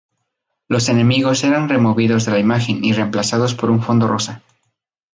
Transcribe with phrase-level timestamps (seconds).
[0.67, 4.41] Los enemigos eran removidos de la imagen y remplazados por un fondo rosa.